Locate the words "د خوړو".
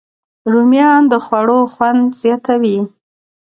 1.11-1.59